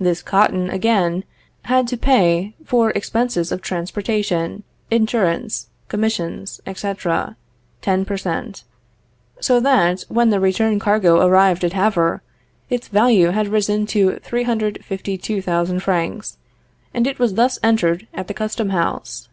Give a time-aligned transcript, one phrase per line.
[0.00, 1.24] This cotton, again,
[1.64, 7.36] had to pay for expenses of transportation, insurance, commissions, etc.,
[7.82, 8.64] ten per cent.:
[9.42, 12.22] so that when the return cargo arrived at Havre,
[12.70, 16.38] its value had risen to 352,000 francs,
[16.94, 19.28] and it was thus entered at the custom house.